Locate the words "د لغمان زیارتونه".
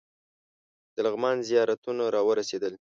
0.93-2.03